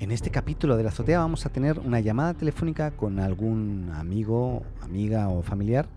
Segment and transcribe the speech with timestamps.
[0.00, 4.62] En este capítulo de la azotea vamos a tener una llamada telefónica con algún amigo,
[4.80, 5.88] amiga o familiar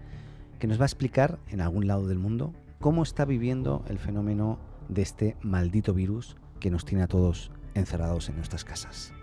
[0.60, 4.60] que nos va a explicar en algún lado del mundo cómo está viviendo el fenómeno
[4.89, 9.13] de este maldito virus que nos tiene a todos encerrados en nuestras casas.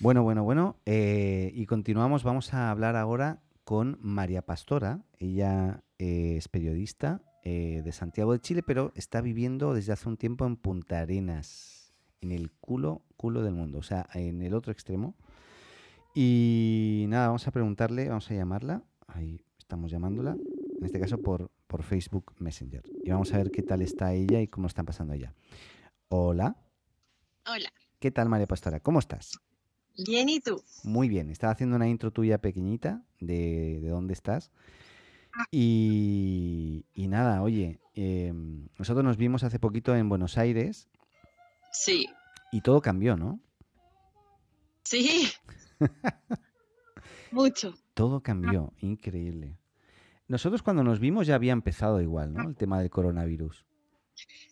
[0.00, 0.74] Bueno, bueno, bueno.
[0.84, 2.24] eh, y continuamos.
[2.24, 3.38] Vamos a hablar ahora
[3.70, 5.04] con María Pastora.
[5.20, 10.16] Ella eh, es periodista eh, de Santiago de Chile, pero está viviendo desde hace un
[10.16, 14.72] tiempo en Punta Arenas, en el culo, culo del mundo, o sea, en el otro
[14.72, 15.14] extremo.
[16.16, 18.82] Y nada, vamos a preguntarle, vamos a llamarla.
[19.06, 22.82] Ahí estamos llamándola, en este caso por, por Facebook Messenger.
[23.04, 25.32] Y vamos a ver qué tal está ella y cómo están pasando ella.
[26.08, 26.56] Hola,
[27.46, 28.80] Hola, ¿qué tal María Pastora?
[28.80, 29.38] ¿Cómo estás?
[29.96, 30.62] Bien, ¿y tú?
[30.82, 34.50] Muy bien, estaba haciendo una intro tuya pequeñita de, de dónde estás.
[35.50, 40.88] Y, y nada, oye, em, nosotros nos vimos hace poquito en Buenos Aires
[41.72, 42.06] Sí,
[42.50, 43.40] y todo cambió, ¿no?
[44.84, 45.28] sí.
[47.30, 47.74] Mucho.
[47.94, 49.56] Todo cambió, increíble.
[50.26, 52.48] Nosotros cuando nos vimos ya había empezado igual, ¿no?
[52.48, 53.64] El tema del coronavirus.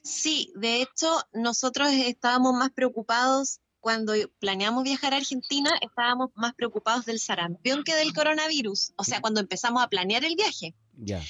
[0.03, 7.05] Sí, de hecho, nosotros estábamos más preocupados cuando planeamos viajar a Argentina, estábamos más preocupados
[7.05, 8.93] del sarampión que del coronavirus.
[8.97, 10.75] O sea, cuando empezamos a planear el viaje.
[10.97, 11.23] Ya,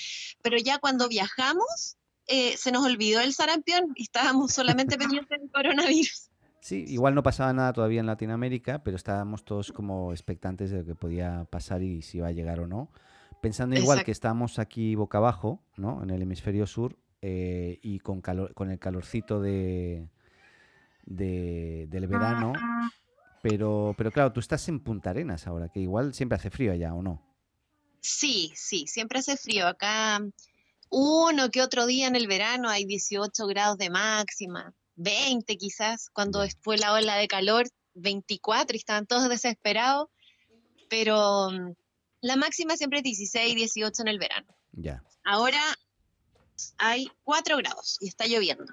[0.43, 1.97] Pero ya cuando viajamos,
[2.27, 6.31] eh, se nos olvidó el sarampión y estábamos solamente pendientes del coronavirus.
[6.61, 10.85] sí, igual no pasaba nada todavía en Latinoamérica, pero estábamos todos como expectantes de lo
[10.85, 12.91] que podía pasar y si iba a llegar o no.
[13.43, 16.03] Pensando igual que estamos aquí boca abajo, ¿no?
[16.03, 20.09] En el hemisferio sur eh, y con, calor, con el calorcito de,
[21.09, 22.53] de- del verano.
[23.43, 26.93] Pero, pero claro, tú estás en Punta Arenas ahora, que igual siempre hace frío allá,
[26.95, 27.25] ¿o no?
[28.01, 29.67] Sí, sí, siempre hace frío.
[29.69, 30.21] Acá
[30.91, 36.45] uno que otro día en el verano hay 18 grados de máxima, 20 quizás, cuando
[36.63, 40.09] fue la ola de calor, 24 y estaban todos desesperados,
[40.91, 41.73] pero mm,
[42.23, 44.47] la máxima siempre es 16, 18 en el verano.
[44.73, 45.03] Ya.
[45.25, 45.61] Ahora
[46.79, 48.65] hay 4 grados y está lloviendo.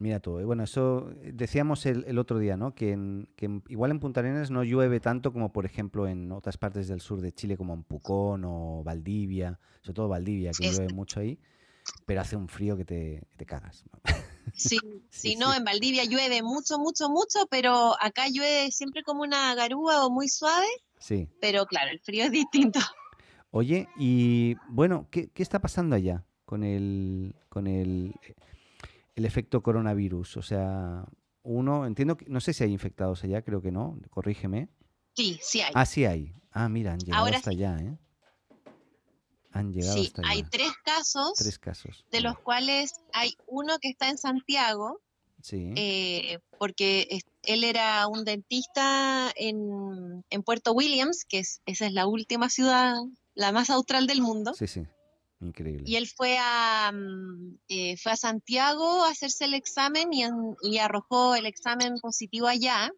[0.00, 2.72] Mira tú, eh, bueno, eso eh, decíamos el, el otro día, ¿no?
[2.74, 6.30] Que, en- que en- igual en Punta Arenas no llueve tanto como, por ejemplo, en
[6.30, 10.68] otras partes del sur de Chile, como en Pucón o Valdivia, sobre todo Valdivia, que
[10.68, 11.38] Es- llueve mucho ahí,
[12.06, 13.84] pero hace un frío que te, que te cagas.
[14.54, 14.78] Sí,
[15.10, 15.58] Sí, no, sí.
[15.58, 20.28] en Valdivia llueve mucho, mucho, mucho, pero acá llueve siempre como una garúa o muy
[20.28, 20.66] suave,
[20.98, 21.28] Sí.
[21.40, 22.80] pero claro, el frío es distinto.
[23.50, 28.14] Oye, y bueno, ¿qué, qué está pasando allá con el, con el,
[29.18, 30.36] el efecto coronavirus?
[30.36, 31.04] O sea,
[31.42, 34.68] uno, entiendo que, no sé si hay infectados allá, creo que no, corrígeme.
[35.14, 35.72] Sí, sí hay.
[35.74, 36.32] Ah, sí hay.
[36.50, 37.56] Ah, mira, han llegado Ahora hasta sí.
[37.56, 37.98] allá, ¿eh?
[39.52, 40.48] Han llegado Sí, hasta hay allá.
[40.50, 42.04] tres casos, Tres casos.
[42.10, 45.00] de los cuales hay uno que está en Santiago,
[45.42, 45.72] Sí.
[45.76, 52.06] eh, porque él era un dentista en, en Puerto Williams, que es, esa es la
[52.06, 52.94] última ciudad,
[53.34, 54.82] la más austral del mundo, Sí, sí.
[55.40, 55.84] Increíble.
[55.86, 60.56] y él fue a, mm, eh, fue a Santiago a hacerse el examen y, en-
[60.62, 62.90] y arrojó el examen positivo allá,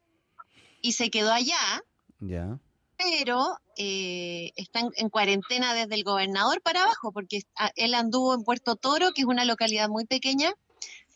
[0.81, 1.83] y se quedó allá,
[2.21, 2.59] Ya.
[2.97, 8.34] pero eh, está en, en cuarentena desde el gobernador para abajo, porque ah, él anduvo
[8.34, 10.53] en Puerto Toro, que es una localidad muy pequeña,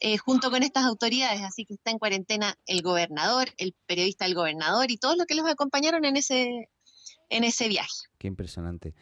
[0.00, 4.34] eh, junto con estas autoridades, así que está en cuarentena el gobernador, el periodista del
[4.34, 6.68] gobernador y todos los que los acompañaron en ese,
[7.30, 7.88] en ese viaje.
[8.18, 8.94] Qué impresionante.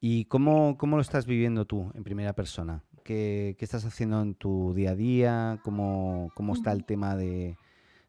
[0.00, 2.84] ¿Y cómo, cómo lo estás viviendo tú en primera persona?
[3.04, 5.60] ¿Qué, qué estás haciendo en tu día a día?
[5.64, 7.56] ¿Cómo, cómo está el tema de,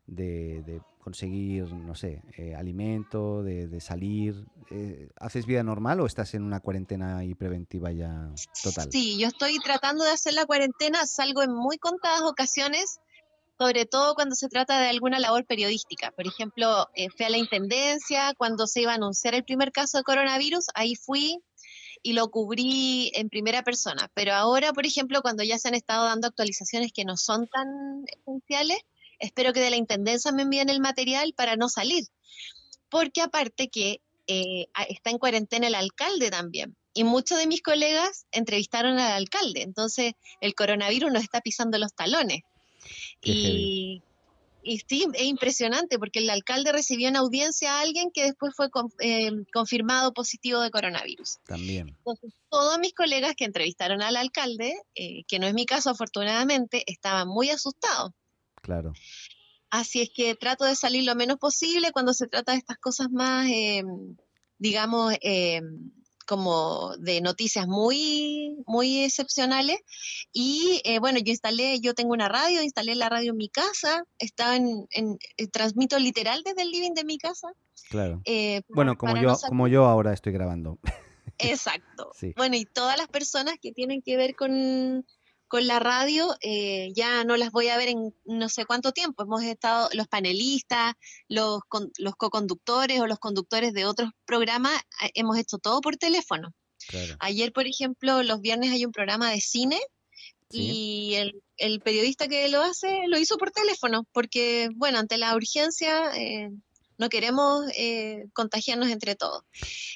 [0.08, 4.46] de- de conseguir, no sé, eh, alimento, de, de salir?
[4.70, 8.30] Eh, ¿Haces vida normal o estás en una cuarentena y preventiva ya
[8.62, 8.90] total?
[8.92, 13.00] Sí, yo estoy tratando de hacer la cuarentena, salgo en muy contadas ocasiones,
[13.58, 16.12] sobre todo cuando se trata de alguna labor periodística.
[16.12, 19.98] Por ejemplo, eh, fui a la Intendencia cuando se iba a anunciar el primer caso
[19.98, 21.40] de coronavirus, ahí fui
[22.02, 24.10] y lo cubrí en primera persona.
[24.14, 28.06] Pero ahora, por ejemplo, cuando ya se han estado dando actualizaciones que no son tan
[28.08, 28.80] esenciales,
[29.20, 32.06] espero que de la Intendencia me envíen el material para no salir.
[32.90, 36.76] Porque aparte que eh, está en cuarentena el alcalde también.
[36.94, 39.62] Y muchos de mis colegas entrevistaron al alcalde.
[39.62, 42.42] Entonces, el coronavirus nos está pisando los talones.
[43.22, 44.04] Qué Y,
[44.64, 48.70] y sí, es impresionante porque el alcalde recibió en audiencia a alguien que después fue
[48.70, 51.38] con- eh, confirmado positivo de coronavirus.
[51.46, 51.90] También.
[51.90, 56.84] Entonces, todos mis colegas que entrevistaron al alcalde, eh, que no es mi caso afortunadamente,
[56.88, 58.12] estaban muy asustados.
[58.62, 58.94] Claro.
[59.70, 63.10] Así es que trato de salir lo menos posible cuando se trata de estas cosas
[63.12, 63.84] más, eh,
[64.58, 65.62] digamos, eh,
[66.30, 69.80] como de noticias muy, muy excepcionales.
[70.32, 74.04] Y eh, bueno, yo instalé, yo tengo una radio, instalé la radio en mi casa,
[74.20, 77.48] estaba en, eh, transmito literal desde el living de mi casa.
[77.90, 78.22] Claro.
[78.68, 80.78] bueno, como yo, como yo ahora estoy grabando.
[81.40, 82.12] Exacto.
[82.36, 85.08] Bueno, y todas las personas que tienen que ver con,
[85.50, 89.24] con la radio eh, ya no las voy a ver en no sé cuánto tiempo.
[89.24, 90.94] Hemos estado, los panelistas,
[91.28, 91.60] los,
[91.98, 96.54] los co-conductores o los conductores de otros programas, eh, hemos hecho todo por teléfono.
[97.20, 99.80] Ayer, por ejemplo, los viernes hay un programa de cine
[100.52, 101.16] y
[101.58, 106.16] el, periodista que lo hace lo hizo por teléfono, porque, bueno, ante la urgencia...
[106.16, 106.50] Eh,
[107.00, 109.44] no queremos eh, contagiarnos entre todos.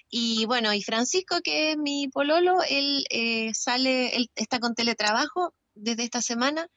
[0.09, 5.53] Y bueno, y Francisco, que es mi pololo, él eh, sale, él está con teletrabajo
[5.75, 6.67] desde esta semana.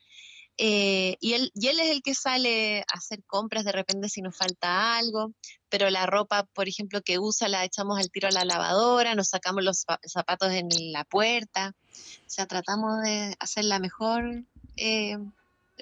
[0.58, 4.96] Eh, y, él, es el que sale a hacer compras de repente si nos falta
[4.96, 5.32] algo,
[5.68, 9.28] pero la ropa, por ejemplo, que usa la echamos al tiro a la lavadora, nos
[9.28, 14.44] sacamos los zapatos en la puerta, o sea, tratamos de hacer la mejor,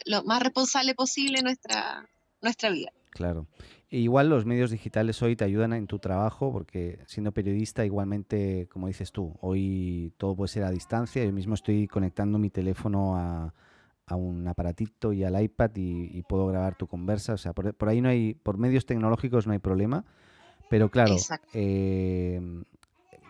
[0.06, 2.11] lo más responsable posible nuestra,
[2.43, 2.93] nuestra vida.
[3.11, 3.47] Claro.
[3.91, 8.69] E igual los medios digitales hoy te ayudan en tu trabajo porque siendo periodista igualmente,
[8.73, 11.25] como dices tú, hoy todo puede ser a distancia.
[11.25, 13.53] Yo mismo estoy conectando mi teléfono a,
[14.11, 17.35] un aparatito y al iPad y, puedo grabar tu conversa.
[17.35, 20.05] O sea, por, ahí no hay, por medios tecnológicos no hay problema.
[20.71, 21.15] Pero claro,
[21.53, 22.41] eh,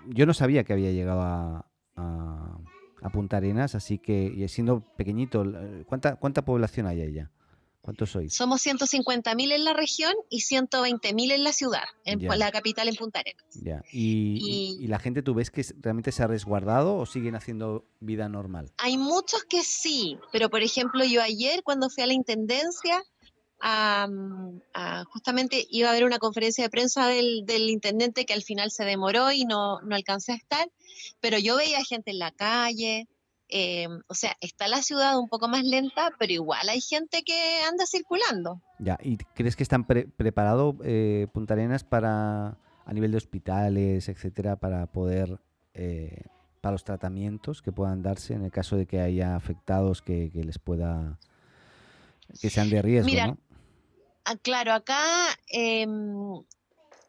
[0.09, 1.67] yo no sabía que había llegado a,
[1.97, 2.59] a,
[3.13, 5.45] Punta Arenas, así que, y siendo pequeñito,
[5.87, 7.31] ¿cuánta, cuánta población hay allá?
[7.85, 8.35] ¿Cuántos sois?
[8.35, 13.21] Somos 150.000 en la región y 120.000 en la ciudad, en la capital en Punta
[13.21, 13.45] Arenas.
[13.63, 13.83] Ya.
[13.93, 18.73] ¿Y, la gente, tú ves que realmente se ha resguardado o siguen haciendo vida normal?
[18.79, 23.03] Hay muchos que sí, pero por ejemplo yo ayer cuando fui a la Intendencia,
[25.11, 29.31] justamente iba a haber una conferencia de prensa del, intendente que al final se demoró
[29.31, 30.71] y no, no alcancé a estar,
[31.21, 33.09] pero yo veía gente en la calle,
[33.49, 37.63] eh, o sea, está la ciudad un poco más lenta, pero igual hay gente que
[37.69, 38.61] anda circulando.
[38.79, 44.57] Ya, ¿y crees que están preparados eh, Punta Arenas para, a nivel de hospitales, etcétera,
[44.57, 45.39] para poder,
[45.75, 46.23] eh,
[46.61, 50.59] para los tratamientos que puedan darse en el caso de que haya afectados que, les
[50.59, 51.19] pueda,
[52.41, 53.37] que sean de riesgo, Mira,
[54.25, 55.05] ah, claro, acá
[55.49, 56.43] em,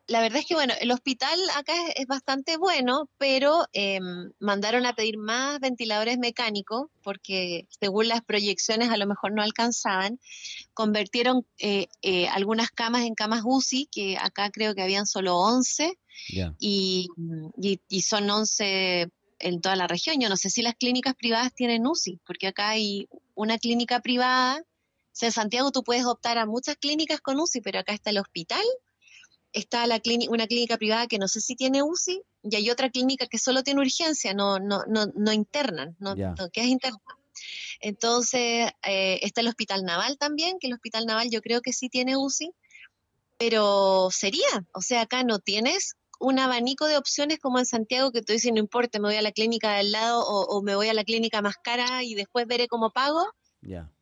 [0.07, 4.94] la verdad es que, bueno, el hospital acá es, bastante bueno, pero em, mandaron a
[4.94, 10.19] pedir más ventiladores mecánicos porque según las proyecciones a lo mejor no alcanzaban.
[10.74, 15.98] Convirtieron eh, eh, algunas camas en camas UCI, que acá creo que habían solo 11,
[16.60, 17.08] y,
[17.90, 19.08] y, son 11
[19.40, 20.19] en toda la región.
[20.19, 24.60] Yo no sé si las clínicas privadas tienen UCI, porque acá hay una clínica privada.
[24.60, 28.12] O sea, en Santiago tú puedes optar a muchas clínicas con UCI, pero acá está
[28.12, 28.63] el hospital
[29.56, 33.25] está la una clínica privada que no sé si tiene UCI y hay otra clínica
[33.25, 36.16] que solo tiene urgencia, no, no, no, no internan, no,
[36.52, 37.00] que es interna.
[37.80, 41.90] Entonces, eh, está el Hospital Naval también, que el Hospital Naval yo creo que sí
[41.90, 42.52] tiene UCI,
[43.38, 48.22] pero sería, o sea, acá no tienes un abanico de opciones como en Santiago que
[48.22, 50.94] tú dices, no importa, me voy a la clínica del lado o, me voy a
[50.94, 53.25] la clínica más cara y después veré cómo pago.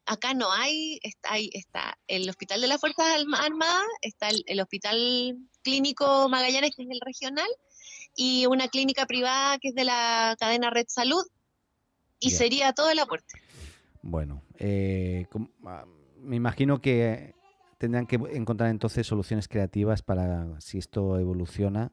[0.06, 3.06] Acá no hay, está, está el Hospital de las Fuerzas
[3.40, 7.48] Armadas, está el, Hospital Clínico Magallanes, que es el regional,
[8.16, 11.24] y una clínica privada que es de la cadena Red Salud,
[12.20, 13.34] y sería todo el aporte.
[14.02, 15.26] Bueno, eh,
[15.66, 15.86] ah,
[16.18, 17.34] me imagino que
[17.78, 21.92] tendrán que encontrar entonces soluciones creativas para, si esto evoluciona,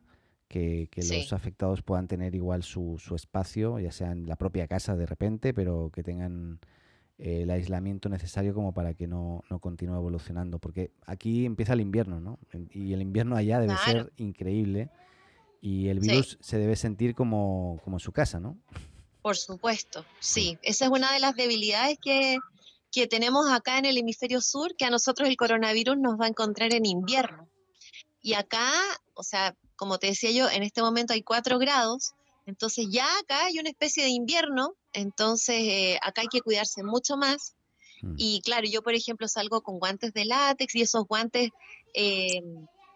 [0.48, 4.96] que, los afectados puedan tener igual su, su espacio, ya sea en la propia casa
[4.96, 6.58] de repente, pero que tengan
[7.20, 10.58] el aislamiento necesario como para que no, no, continúe evolucionando.
[10.58, 12.38] Porque aquí empieza el invierno, ¿no?
[12.72, 14.90] Y el invierno allá debe ser increíble
[15.60, 18.56] y el virus se debe sentir como, como su casa, ¿no?
[19.22, 20.58] Por supuesto, sí.
[20.62, 22.38] Esa es una de las debilidades que,
[22.90, 26.28] que tenemos acá en el hemisferio sur, que a nosotros el coronavirus nos va a
[26.28, 27.48] encontrar en invierno.
[28.22, 28.72] Y acá,
[29.14, 32.14] o sea, como te decía yo, en este momento hay cuatro grados,
[32.46, 37.16] entonces ya acá hay una especie de invierno entonces, eh, acá hay que cuidarse mucho
[37.16, 37.54] más.
[38.02, 38.14] Mm.
[38.16, 41.50] Y claro, yo, por ejemplo, salgo con guantes de látex y esos guantes
[41.94, 42.42] eh,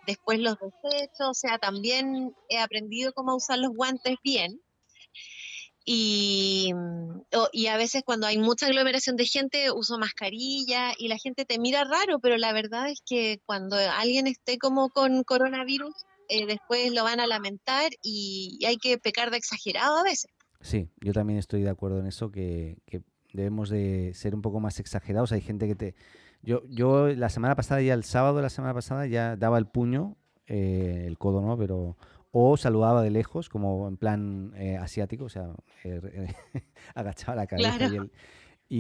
[0.07, 1.31] después los desecho.
[1.31, 4.61] O sea, también he aprendido cómo usar los guantes bien.
[5.87, 6.73] Y,
[7.53, 11.59] y, a veces cuando hay mucha aglomeración de gente uso mascarilla y la gente te
[11.59, 15.95] mira raro, pero la verdad es que cuando alguien esté como con coronavirus,
[16.29, 20.31] eh, después lo van a lamentar y hay que pecar de exagerado a veces.
[20.61, 22.79] Sí, yo también estoy de acuerdo en eso, que,
[23.33, 25.33] debemos de ser un poco más exagerados.
[25.33, 25.95] Hay gente que te...
[26.43, 29.67] Yo, yo la semana pasada, ya el sábado de la semana pasada, ya daba el
[29.67, 30.17] puño,
[30.47, 31.97] eh, el codo no, pero
[32.37, 35.51] o saludaba de lejos, como en plan eh, asiático, o sea,
[36.95, 38.11] agachaba la cabeza y,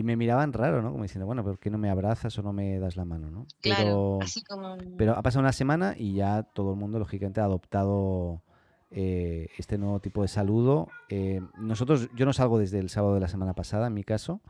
[0.02, 0.90] me miraban raro, ¿no?
[0.90, 3.46] Como diciendo, bueno, ¿por qué no me abrazas o no me das la mano, ¿no?
[3.60, 4.76] Claro, así como...
[4.96, 8.42] Pero ha pasado una semana y ya todo el mundo, lógicamente, ha adoptado
[8.90, 10.88] eh, este nuevo tipo de saludo.
[11.08, 14.40] Eh, nosotros, yo no salgo desde el sábado de la semana pasada, en mi caso,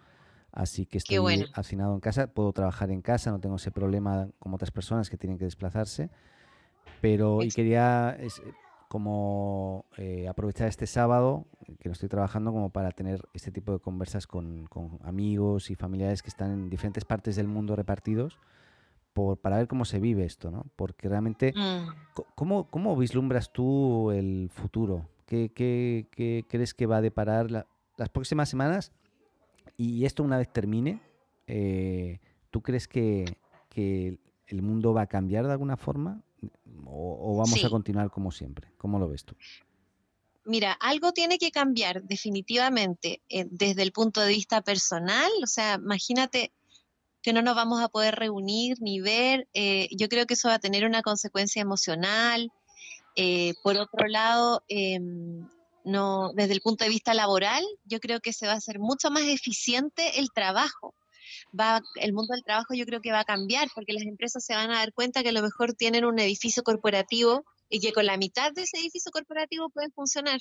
[0.52, 2.26] así que estoy hacinado en casa.
[2.28, 6.10] Puedo trabajar en casa, no tengo ese problema como otras personas que tienen que desplazarse.
[7.00, 8.16] Pero, y quería
[8.88, 11.46] como eh, aprovechar este sábado,
[11.85, 14.71] que no estoy trabajando, como para tener este tipo de conversas con,
[15.03, 18.38] amigos y familiares que están en diferentes partes del mundo repartidos,
[19.12, 20.64] por, para ver cómo se vive esto, ¿no?
[20.76, 22.23] Porque realmente, mm.
[22.35, 25.11] ¿cómo, ¿cómo, vislumbras tú el futuro?
[25.26, 28.91] ¿Qué, qué, crees que va a deparar las próximas semanas?
[29.76, 31.03] Y esto una vez termine,
[31.47, 33.37] eh, ¿tú crees que,
[33.69, 36.23] que el mundo va a cambiar de alguna forma?
[36.87, 38.69] o, vamos a continuar como siempre?
[38.79, 39.37] ¿Cómo lo ves tú?
[40.44, 45.30] Mira, algo tiene que cambiar definitivamente eh, desde el punto de vista personal.
[45.42, 46.52] O sea, imagínate
[47.22, 49.48] que no nos vamos a poder reunir ni ver.
[49.54, 52.52] Eh, yo creo que eso va a tener una consecuencia emocional.
[53.16, 55.48] Eh, por otro lado, em,
[55.84, 59.10] no, desde el punto de vista laboral, yo creo que se va a hacer mucho
[59.10, 60.94] más eficiente el trabajo
[61.58, 64.54] va, el mundo del trabajo yo creo que va a cambiar porque las empresas se
[64.54, 68.06] van a dar cuenta que a lo mejor tienen un edificio corporativo y que con
[68.06, 70.38] la mitad de ese edificio corporativo pueden funcionar.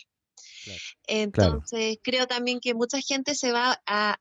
[1.08, 4.18] Entonces, creo también que mucha gente se va a,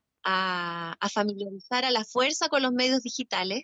[1.11, 3.63] familiarizar a la fuerza con los medios digitales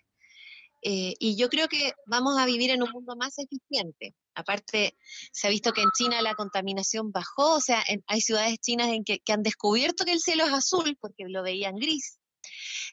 [0.81, 4.15] eh, y yo creo que vamos a vivir en un mundo más eficiente.
[4.35, 4.97] Aparte,
[5.31, 9.03] se ha visto que en China la contaminación bajó, o sea, hay ciudades chinas en
[9.03, 12.19] que, que, han descubierto que el cielo es azul porque lo veían gris.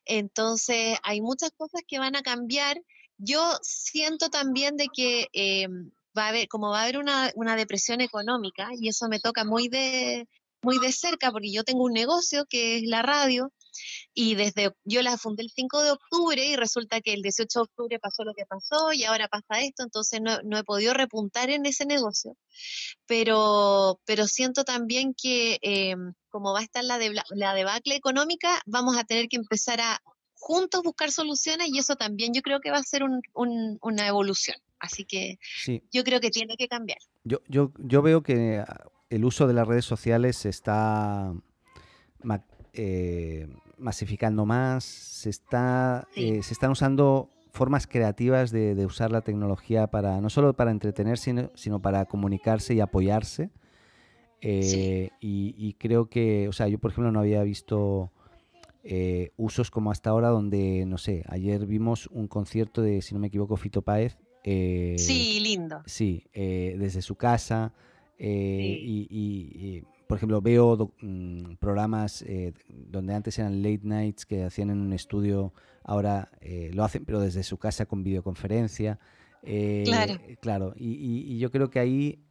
[0.05, 2.81] Entonces, hay muchas cosas que van a cambiar.
[3.19, 5.69] Yo siento también de que eh,
[6.17, 9.45] va a haber, como va a haber una, una, depresión económica, y eso me toca
[9.45, 10.29] muy de,
[10.63, 13.53] muy de cerca, porque yo tengo un negocio que es la radio,
[14.15, 17.63] y desde yo la fundé el 5 de octubre y resulta que el 18 de
[17.63, 21.67] octubre pasó lo que pasó y ahora pasa esto, entonces no, he podido repuntar en
[21.67, 22.37] ese negocio.
[23.07, 26.99] Pero, pero siento también que em, como va a estar la,
[27.31, 30.01] la debacle económica, vamos a tener que empezar a
[30.35, 33.03] juntos buscar soluciones y eso también yo creo que va a ser
[33.35, 34.57] una evolución.
[34.78, 35.38] Así que
[35.92, 36.99] yo creo que tiene que cambiar.
[37.25, 38.62] Yo, yo, yo veo que
[39.11, 41.33] el uso de las redes sociales está
[42.73, 49.87] eh, masificando más, se, está, eh, se están usando formas creativas de, usar la tecnología
[49.87, 53.50] para no solo para entretener, sino, sino para comunicarse y apoyarse.
[54.42, 58.12] Eh, y, creo que, o sea, yo por ejemplo no había visto
[58.85, 63.21] eh, usos como hasta ahora donde, no sé, ayer vimos un concierto de, si no
[63.21, 64.18] me equivoco, Fito Páez.
[64.47, 65.83] Sí, lindo.
[65.87, 67.73] Sí, desde su casa.
[68.19, 74.81] y, por ejemplo, veo mm, programas eh, donde antes eran late nights que hacían en
[74.81, 78.99] un estudio, ahora eh, lo hacen, pero desde su casa con videoconferencia.
[79.43, 80.15] Eh, claro.
[80.41, 82.25] Claro, y, yo creo que ahí,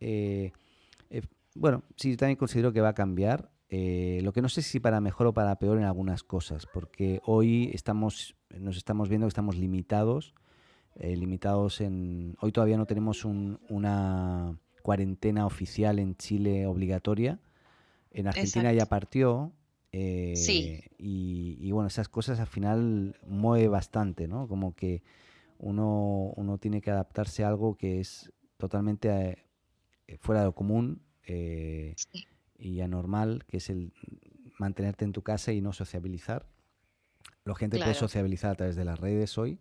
[1.56, 3.52] bueno, sí, también considero que va a cambiar.
[3.70, 7.72] lo que no sé si para mejor o para peor en algunas cosas, porque hoy
[7.74, 10.34] estamos, nos estamos viendo que estamos limitados,
[10.96, 12.36] limitados en...
[12.40, 17.40] Hoy todavía no tenemos una cuarentena oficial en Chile obligatoria,
[18.12, 19.52] en Argentina ya partió.
[19.92, 20.84] Eh, sí.
[20.98, 24.48] Y, bueno, esas cosas al final mueve bastante, ¿no?
[24.48, 25.04] Como que
[25.58, 29.46] uno, uno tiene que adaptarse a algo que es totalmente
[30.08, 31.96] eh, fuera de lo común eh,
[32.58, 33.92] y anormal, que es el
[34.60, 36.46] mantenerte en tu casa y no sociabilizar.
[37.44, 39.60] La gente puede sociabilizar a través de las redes hoy,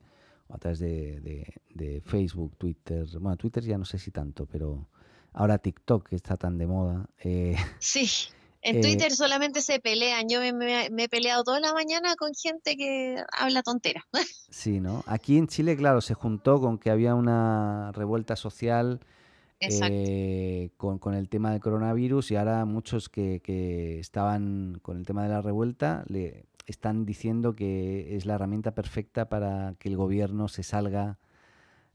[0.55, 3.05] a través de, de, Facebook, Twitter.
[3.19, 4.87] Bueno, Twitter ya no sé si tanto, pero
[5.33, 7.07] ahora TikTok que está tan de moda.
[7.81, 8.09] sí.
[8.63, 10.29] En eh, Twitter solamente se pelean.
[10.29, 14.07] Yo me, he peleado toda la mañana con gente que habla tontera.
[14.55, 15.03] Sí, ¿no?
[15.09, 19.01] Aquí en Chile, claro, se juntó con que había una revuelta social
[19.59, 25.31] eh, con, el tema del coronavirus y ahora muchos que, estaban con el tema de
[25.31, 30.63] la revuelta le están diciendo que es la herramienta perfecta para que el gobierno se
[30.63, 31.19] salga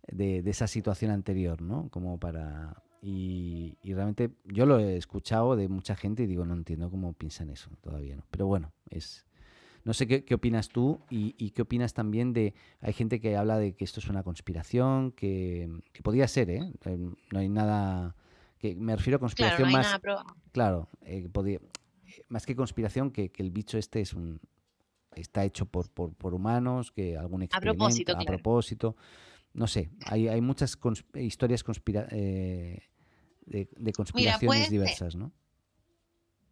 [0.08, 1.90] de, de esa situación anterior, ¿no?
[1.90, 6.90] Como para, y, realmente yo lo he escuchado de mucha gente y digo, no entiendo
[6.90, 8.24] cómo piensan eso todavía, ¿no?
[8.32, 9.26] Pero bueno, es...
[9.86, 12.54] No sé qué, qué opinas tú y, qué opinas también de...
[12.82, 16.74] Hay gente que habla de que esto es una conspiración, que, que podría ser, ¿eh?
[16.86, 16.98] ¿eh?
[17.32, 18.16] No hay nada...
[18.60, 20.00] que Me refiero a conspiración más...
[20.52, 21.62] Claro, eh, podía,
[22.28, 24.42] más que conspiración, que, que, el bicho este es un...
[25.16, 27.84] Está hecho por, por, por humanos, que algún experimento...
[27.84, 28.96] A propósito, a propósito
[29.54, 30.78] no sé, hay, hay muchas
[31.16, 32.84] historias conspira eh,
[33.46, 35.32] de, conspiraciones diversas, ¿no?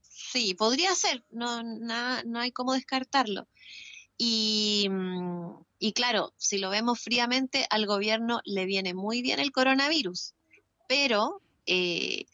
[0.01, 3.47] Sí, podría ser, no, no hay cómo descartarlo.
[4.17, 9.51] Y, mm, y, claro, si lo vemos fríamente, al gobierno le viene muy bien el
[9.51, 10.33] coronavirus,
[10.89, 12.25] pero eh,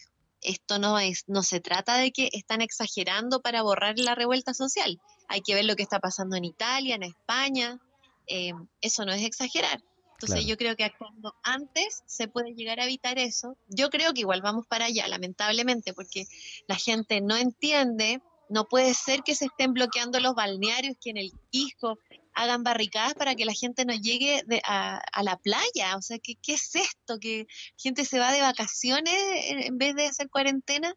[0.43, 4.99] esto no, es, no se trata de que están exagerando para borrar la revuelta social.
[5.27, 7.79] Hay que ver lo que está pasando en Italia, en España.
[8.27, 9.81] Eh, eso no es exagerar.
[10.13, 13.57] Entonces yo creo que actuando antes se puede llegar a evitar eso.
[13.67, 16.25] Yo creo que igual vamos para allá, lamentablemente, porque
[16.67, 21.17] la gente no entiende, no puede ser que se estén bloqueando los balnearios, que en
[21.17, 21.97] el Quisco
[22.33, 25.95] hagan barricadas para que la gente no llegue a, la playa.
[25.97, 27.19] O sea, ¿qué, ¿qué es esto?
[27.19, 27.47] Que
[27.77, 29.15] gente se va de vacaciones
[29.47, 30.95] en vez de hacer cuarentena.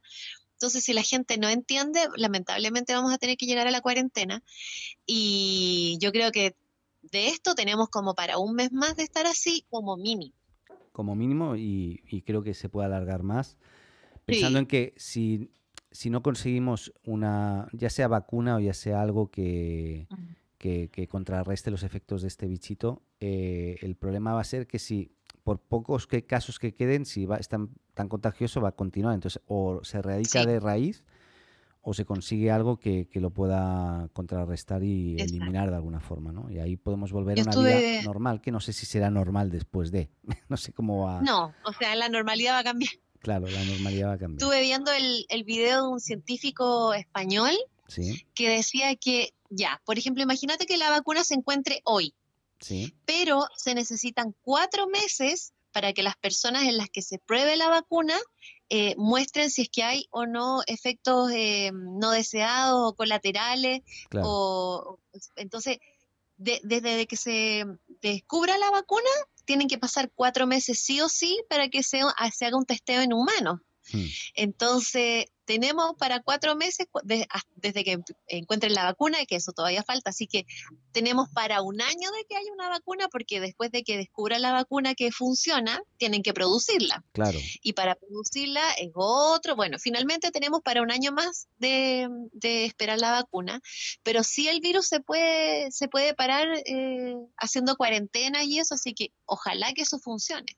[0.57, 4.43] Entonces, si la gente no entiende, lamentablemente vamos a tener que llegar a la cuarentena.
[5.05, 6.57] Y yo creo que
[7.03, 10.35] de esto tenemos como para un mes más de estar así, como mínimo.
[10.93, 13.59] Como mínimo, y, creo que se puede alargar más.
[14.25, 15.51] Pensando en que si,
[15.91, 20.09] si, no conseguimos una, ya sea vacuna o ya sea algo que,
[20.91, 25.13] que, contrarreste los efectos de este bichito, eh, el problema va a ser que si
[25.45, 27.71] por pocos que, casos que queden, si va, es tan,
[28.09, 29.15] contagioso, va a continuar.
[29.15, 31.05] Entonces, o se erradica de raíz
[31.83, 36.51] o se consigue algo que, lo pueda contrarrestar y eliminar de alguna forma, ¿no?
[36.51, 39.93] Y ahí podemos volver a una vida normal, que no sé si será normal después
[39.93, 40.11] de,
[40.49, 41.23] no sé cómo va.
[41.23, 42.91] No, o sea, la normalidad va a cambiar.
[43.21, 44.43] Claro, la normalidad va a cambiar.
[44.43, 47.53] Estuve viendo el, el video de un científico español
[48.35, 52.15] que decía que, ya, por ejemplo, imagínate que la vacuna se encuentre hoy,
[52.61, 52.95] sí.
[53.05, 57.69] pero se necesitan cuatro meses para que las personas en las que se pruebe la
[57.69, 58.15] vacuna
[58.71, 63.83] eh, muestren si es que hay o no efectos eh, no deseados o colaterales.
[64.23, 64.99] O,
[65.37, 65.79] entonces,
[66.39, 67.65] desde que se
[68.01, 69.11] descubra la vacuna,
[69.45, 72.01] tienen que pasar cuatro meses sí o sí para que se,
[72.35, 73.61] se haga un testeo en humanos.
[73.93, 74.07] Hmm.
[74.35, 76.87] Entonces, tenemos para cuatro meses
[77.55, 80.45] desde que encuentren la vacuna, y que eso todavía falta, así que
[80.93, 84.53] tenemos para un año de que haya una vacuna, porque después de que descubra la
[84.53, 87.05] vacuna que funciona, tienen que producirla.
[87.13, 87.39] Claro.
[87.63, 92.09] Y para producirla es otro, bueno, finalmente tenemos para un año más de,
[92.43, 93.61] esperar la vacuna,
[94.03, 98.95] pero sí el virus se puede, se puede parar eh, haciendo cuarentena y eso, así
[98.95, 100.57] que ojalá que eso funcione.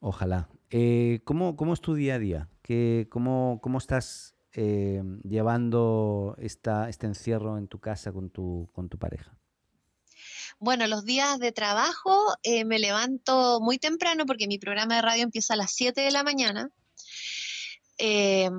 [0.00, 0.48] Ojalá.
[0.70, 2.48] Eh, ¿cómo, ¿cómo, es tu día a día?
[2.68, 8.90] ¿Qué, cómo, ¿Cómo estás eh, llevando esta, este encierro en tu casa con tu, con
[8.90, 9.38] tu pareja?
[10.58, 15.22] Bueno, los días de trabajo eh, me levanto muy temprano porque mi programa de radio
[15.22, 16.68] empieza a las 7 de la mañana.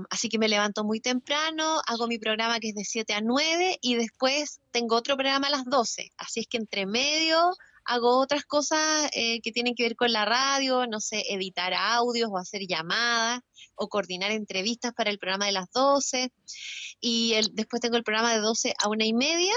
[0.09, 3.77] así que me levanto muy temprano, hago mi programa que es de 7 a 9
[3.79, 6.13] y después tengo otro programa a las 12.
[6.17, 7.51] Así es que entre medio
[7.89, 12.29] hago otras cosas eh, que tienen que ver con la radio, no sé, editar audios
[12.31, 13.41] o hacer llamadas
[13.73, 16.31] o coordinar entrevistas para el programa de las 12.
[17.01, 19.53] Y el, después tengo el programa de 12 a una y media.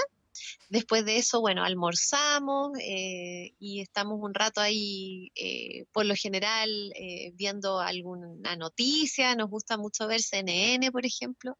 [0.69, 6.91] Después de eso, bueno, almorzamos eh, y estamos un rato ahí, eh, por lo general,
[7.35, 9.35] viendo alguna noticia.
[9.35, 11.55] Nos gusta mucho ver CNN, por ejemplo.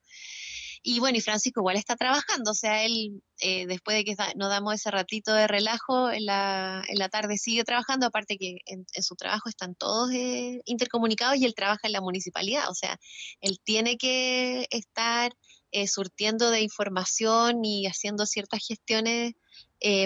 [0.86, 4.50] Y bueno, y Francisco igual está trabajando, o sea, él eh, después de que nos
[4.50, 8.86] damos ese ratito de relajo en la, en la tarde sigue trabajando, aparte que en,
[9.02, 13.00] su trabajo están todos eh, intercomunicados y él trabaja en la municipalidad, o sea,
[13.40, 15.32] él tiene que estar
[15.72, 19.34] eh, surtiendo de información y haciendo ciertas gestiones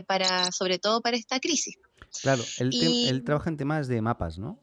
[0.07, 1.75] para, sobre todo para esta crisis.
[2.23, 4.59] Claro, él, él trabaja en temas de mapas, ¿no?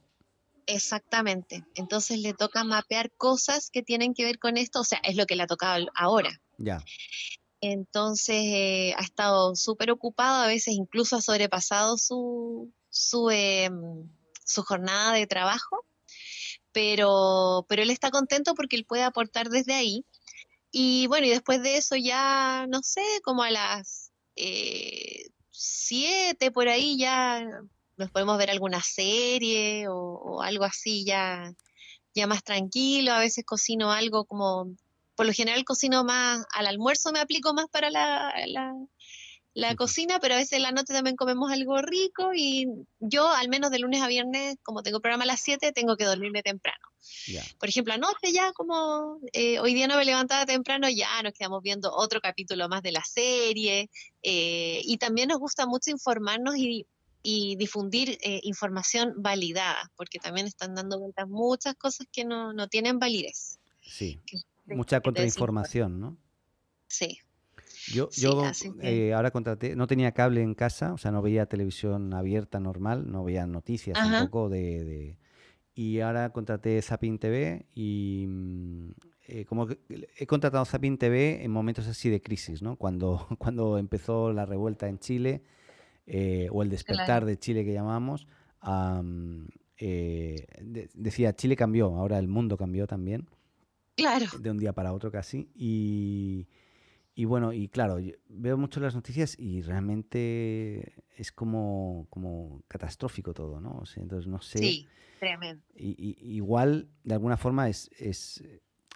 [0.67, 1.65] Exactamente.
[1.75, 5.27] Entonces le toca mapear cosas que tienen que ver con esto, o sea, es lo
[5.27, 6.41] que le ha tocado ahora.
[6.59, 6.83] Ya.
[7.61, 14.09] Entonces eh, ha estado súper ocupado, a veces incluso ha sobrepasado su, su, em,
[14.45, 15.85] su jornada de trabajo,
[16.73, 20.05] pero, pero él está contento porque él puede aportar desde ahí.
[20.73, 26.69] Y bueno, y después de eso ya, no sé, como a las eh, siete por
[26.69, 27.47] ahí ya
[27.97, 31.53] nos podemos ver alguna serie o, algo así ya,
[32.15, 33.13] ya más tranquilo.
[33.13, 34.75] A veces cocino algo como,
[35.15, 38.35] por lo general cocino más, al almuerzo me aplico más para la,
[39.55, 42.67] la, cocina, pero a veces en la noche también comemos algo rico y
[42.99, 46.05] yo al menos de lunes a viernes, como tengo programa a las 7, tengo que
[46.05, 46.85] dormirme temprano.
[47.59, 51.63] Por ejemplo, anoche ya como eh, hoy día no me levantaba temprano, ya nos quedamos
[51.63, 53.91] viendo otro capítulo más de la serie
[54.23, 56.87] eh, y también nos gusta mucho informarnos y
[57.27, 62.69] y difundir eh, información validada, porque también están dando vueltas muchas cosas que no, no
[62.69, 63.59] tienen validez.
[63.81, 64.21] Sí,
[64.67, 66.19] mucha contrainformación, ¿no?
[66.87, 67.19] Sí.
[67.89, 68.43] Yo, yo
[68.83, 73.11] eh, ahora contraté, no tenía cable en casa, o sea, no veía televisión abierta normal,
[73.11, 75.17] no veía noticias tampoco de,
[75.75, 78.91] y ahora contraté Zapin TV y mm,
[79.29, 79.67] eh, como
[80.17, 82.77] he contratado Zapin TV en momentos así de crisis, ¿no?
[82.77, 85.43] Cuando, cuando empezó la revuelta en Chile
[86.07, 88.27] eh, o el despertar de Chile que llamamos,
[89.77, 90.47] eh,
[90.95, 93.29] decía Chile cambió, ahora el mundo cambió también.
[93.97, 94.27] Claro.
[94.41, 95.51] De un día para otro casi.
[95.55, 96.49] Y,
[97.15, 103.61] y bueno, y claro, veo mucho las noticias y realmente es como, como catastrófico todo,
[103.61, 103.83] ¿no?
[103.97, 104.59] entonces no sé.
[104.59, 104.89] Sí,
[105.21, 105.63] tremendo.
[105.77, 108.43] Y, igual, de alguna forma, es, es,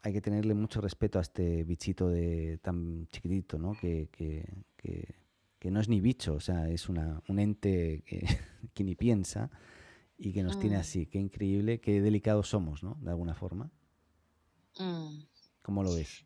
[0.03, 3.75] hay que tenerle mucho respeto a este bichito de tan chiquitito, ¿no?
[3.81, 4.44] Que, que,
[4.77, 5.14] que,
[5.59, 8.25] que no es ni bicho, o sea, es una, un ente que,
[8.75, 9.51] que ni piensa
[10.16, 10.81] y que nos tiene mm.
[10.81, 11.07] así.
[11.07, 12.97] Qué increíble, qué delicados somos, ¿no?
[13.01, 13.71] De alguna forma.
[14.79, 15.23] Mm.
[15.62, 16.25] ¿Cómo lo ves?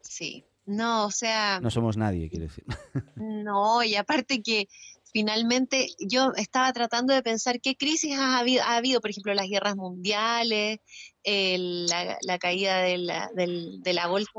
[0.00, 0.44] Sí.
[0.66, 1.60] No, o sea.
[1.60, 2.64] No somos nadie, quiero decir.
[3.16, 4.68] No, y aparte que
[5.12, 9.48] finalmente yo estaba tratando de pensar qué crisis ha habido, ha habido por ejemplo, las
[9.48, 10.80] guerras mundiales,
[11.24, 14.30] la, caída de la, de la bolsa,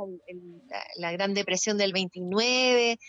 [0.98, 3.00] la, Gran Depresión del 29,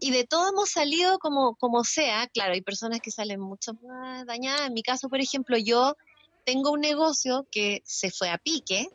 [0.00, 2.28] y de todo hemos salido como, como sea.
[2.28, 4.68] Claro, hay personas que salen mucho más dañadas.
[4.68, 5.96] En mi caso, por ejemplo, yo
[6.44, 8.88] tengo un negocio que se fue a pique,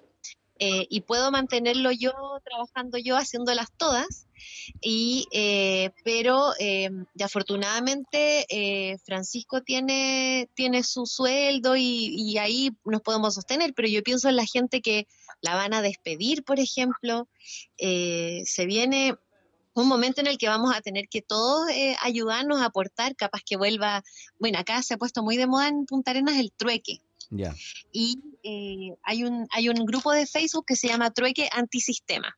[0.59, 2.13] eh, y puedo mantenerlo yo
[2.43, 4.27] trabajando yo haciéndolas todas
[4.81, 6.89] y eh, pero eh,
[7.23, 14.27] afortunadamente eh, Francisco tiene tiene su sueldo y, ahí nos podemos sostener pero yo pienso
[14.27, 15.07] en la gente que
[15.41, 17.27] la van a despedir por ejemplo.
[17.77, 19.15] Se viene
[19.75, 21.67] un momento en el que vamos a tener que todos
[22.01, 24.03] ayudarnos a aportar capaz que vuelva
[24.39, 27.01] bueno acá se ha puesto muy de moda en Punta Arenas el trueque.
[27.91, 32.37] Y eh, hay, un, hay un grupo de Facebook que se llama Trueque Antisistema.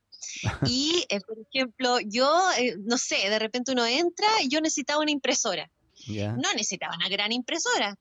[0.65, 5.01] Y, eh, por ejemplo, yo, eh, no sé, de repente uno entra y yo necesitaba
[5.01, 5.69] una impresora.
[6.07, 7.97] No necesitaba una gran impresora.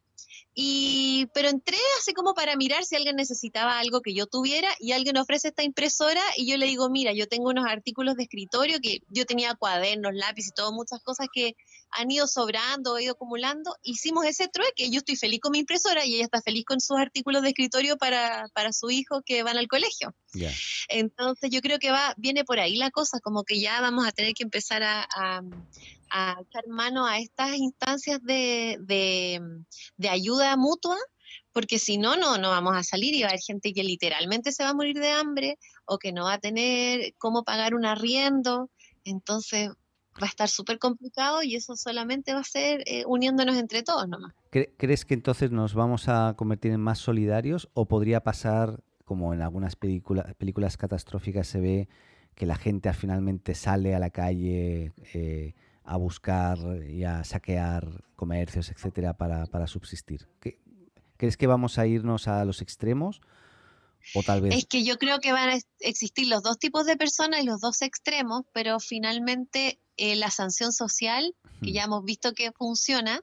[0.54, 4.92] Y, pero entré así como para mirar si alguien necesitaba algo que yo tuviera y
[4.92, 8.78] alguien ofrece esta impresora y yo le digo, mira, yo tengo unos artículos de escritorio
[8.80, 11.56] que yo tenía cuadernos, lápiz y todo, muchas cosas que
[11.90, 13.74] han ido sobrando, he ido acumulando.
[13.82, 16.98] Hicimos ese trueque, yo estoy feliz con mi impresora y ella está feliz con sus
[16.98, 20.14] artículos de escritorio para, para su hijo que van al colegio.
[20.88, 24.12] Entonces yo creo que va, viene por ahí la cosa, como que ya vamos a
[24.12, 25.42] tener que empezar a a
[26.10, 30.96] echar mano a estas instancias de, de, ayuda mutua,
[31.52, 34.52] porque si no, no, no vamos a salir y va a haber gente que literalmente
[34.52, 37.86] se va a morir de hambre o que no va a tener cómo pagar un
[37.86, 38.70] arriendo.
[39.04, 39.70] Entonces
[40.22, 44.08] va a estar súper complicado y eso solamente va a ser eh, uniéndonos entre todos
[44.08, 44.32] nomás.
[44.50, 49.42] ¿Crees que entonces nos vamos a convertir en más solidarios o podría pasar, como en
[49.42, 51.88] algunas películas, películas catastróficas se ve,
[52.34, 58.70] que la gente finalmente sale a la calle eh, a buscar y a saquear comercios,
[58.70, 60.26] etcétera, para, para subsistir.
[61.16, 63.20] ¿Crees que vamos a irnos a los extremos?
[64.14, 64.54] O tal vez...
[64.54, 67.60] Es que yo creo que van a existir los dos tipos de personas y los
[67.60, 73.22] dos extremos, pero finalmente eh, la sanción social, que ya hemos visto que funciona,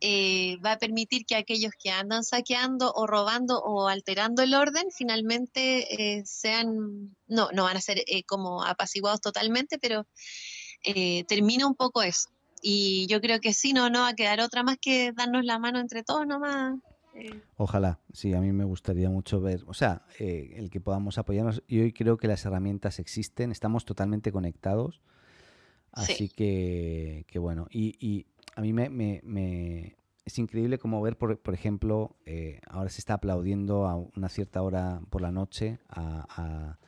[0.00, 4.86] eh, va a permitir que aquellos que andan saqueando o robando o alterando el orden,
[4.90, 10.06] finalmente eh, sean, no, no van a ser como apaciguados totalmente, pero
[10.84, 12.28] eh, termina un poco eso.
[12.62, 15.58] Y yo creo que sí, no, no va a quedar otra más que darnos la
[15.58, 16.78] mano entre todos nomás.
[17.14, 17.40] Eh.
[17.56, 21.62] Ojalá, sí, a mí me gustaría mucho ver, o sea, eh, el que podamos apoyarnos.
[21.66, 25.00] Y hoy creo que las herramientas existen, estamos totalmente conectados.
[25.92, 31.38] Así que, que, bueno, y, y a mí me, me, es increíble como ver, por,
[31.38, 32.16] por ejemplo,
[32.68, 36.78] ahora se está aplaudiendo a una cierta hora por la noche a a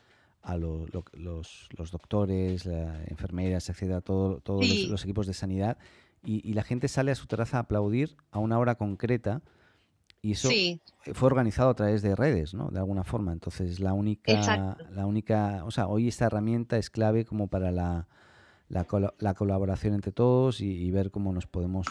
[0.57, 2.66] los, los, doctores,
[3.07, 5.79] enfermeras, etcétera, todo, todos los, equipos de sanidad,
[6.24, 9.42] y, la gente sale a su terraza a aplaudir a una hora concreta.
[10.20, 10.51] Y eso
[11.14, 12.70] fue organizado a través de redes, ¿no?
[12.70, 13.33] De alguna forma.
[13.33, 18.09] Entonces, la única, la única, o sea, hoy esta herramienta es clave como para la,
[18.68, 21.87] la, colaboración entre todos y, ver cómo nos podemos,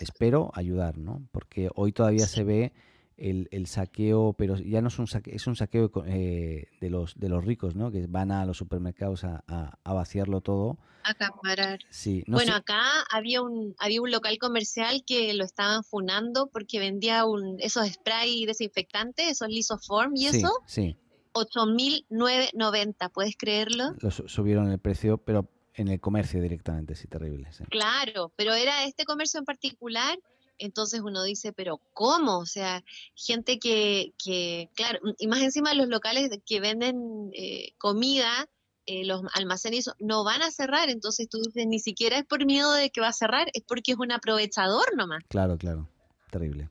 [0.00, 1.22] espero, ayudar, ¿no?
[1.32, 2.72] Porque hoy todavía se ve
[3.16, 7.18] el, el, saqueo, pero ya no es un saqueo, es un saqueo eh, de, los,
[7.18, 7.90] de los ricos, ¿no?
[7.90, 10.78] Que van a los supermercados a, a, vaciarlo todo.
[11.02, 11.80] Acaparar.
[11.90, 17.24] Sí, bueno, acá había un, había un local comercial que lo estaban funando porque vendía
[17.24, 20.50] un, esos spray desinfectantes, esos lisoform y eso.
[20.66, 20.96] Sí.
[21.32, 23.94] 8.990, ¿puedes creerlo?
[24.10, 27.50] subieron el precio, pero en el comercio directamente, sí, terrible.
[27.68, 30.18] Claro, pero era este comercio en particular
[30.58, 32.38] entonces uno dice, pero ¿cómo?
[32.38, 32.82] O sea,
[33.14, 38.48] gente que, que claro, y más encima los locales que venden eh, comida,
[38.86, 42.72] eh, los almacenes no van a cerrar, entonces tú dices, ni siquiera es por miedo
[42.72, 45.24] de que va a cerrar, es porque es un aprovechador nomás.
[45.28, 45.88] Claro, claro,
[46.30, 46.70] terrible.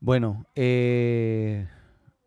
[0.00, 1.66] Bueno, eh,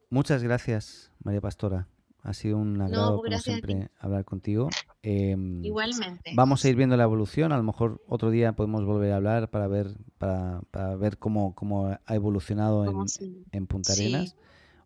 [0.10, 1.88] muchas gracias, María Pastora.
[2.24, 4.70] Ha sido un agrado, como siempre, hablar contigo.
[5.02, 6.34] Em, Igualmente.
[6.36, 7.52] Vamos a ir viendo la evolución.
[7.52, 11.56] A lo mejor otro día podemos volver a hablar para ver, para, para ver cómo,
[11.56, 14.36] cómo ha evolucionado en, en Punta Arenas.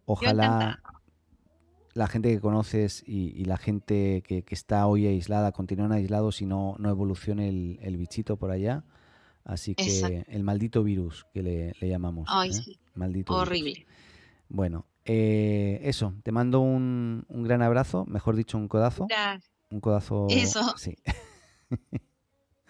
[0.06, 0.82] Ojalá
[1.96, 6.76] la gente que conoces y, la gente que, está hoy aislada continúen aislados y no,
[6.78, 8.84] no evolucione el, bichito por allá.
[9.46, 12.28] Así que el maldito virus que le, llamamos.
[12.30, 12.54] Ay, ¿eh?
[12.54, 12.80] sí.
[12.96, 13.86] Maldito Horrible.
[14.50, 19.08] Bueno, eh, eso, te mando un, un, gran abrazo, mejor dicho, un codazo.
[19.70, 20.28] Un codazo.
[20.30, 20.76] Eso.
[20.78, 20.98] Sí.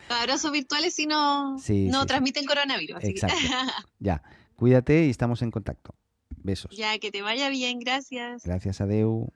[0.09, 3.03] Abrazos virtuales si no, no transmiten coronavirus.
[3.03, 3.37] Exacto.
[3.99, 4.21] ya,
[4.55, 5.95] cuídate y estamos en contacto.
[6.29, 6.75] Besos.
[6.75, 8.43] Ya, que te vaya bien, gracias.
[8.43, 9.33] Gracias a Deu.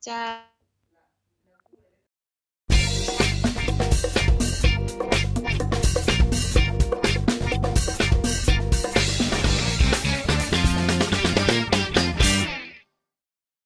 [0.00, 0.50] Chao.